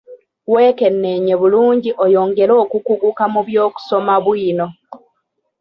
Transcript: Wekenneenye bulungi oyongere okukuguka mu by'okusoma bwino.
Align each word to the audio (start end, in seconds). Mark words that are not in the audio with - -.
Wekenneenye 0.53 1.33
bulungi 1.41 1.89
oyongere 2.03 2.53
okukuguka 2.63 3.23
mu 3.33 3.41
by'okusoma 3.47 4.13
bwino. 4.25 4.67